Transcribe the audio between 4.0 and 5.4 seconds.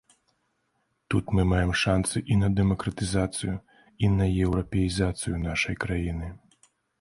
і на еўрапеізацыю